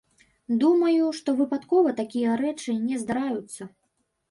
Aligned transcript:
Думаю, 0.63 1.09
што 1.17 1.35
выпадкова 1.43 1.93
такія 2.01 2.39
рэчы 2.43 2.77
не 2.89 3.01
здараюцца. 3.05 3.71